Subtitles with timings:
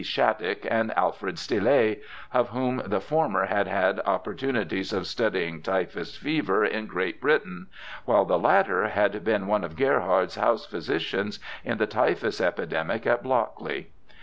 [0.03, 1.97] Shattuck and Alfred Stille,
[2.33, 6.87] of whom the former had had oppor LOUIS 209 tunities of studying typhus fever in
[6.87, 7.67] Great Britain,
[8.05, 13.21] while the latter had been one of Gerhard's house physicians in the typhus epidemic at
[13.21, 13.89] Blockley.